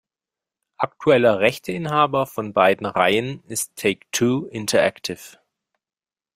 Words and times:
Aktueller 0.77 1.39
Rechteinhaber 1.41 2.25
von 2.25 2.53
beiden 2.53 2.87
Reihen 2.87 3.43
ist 3.43 3.75
Take-Two 3.75 4.47
Interactive. 4.47 5.37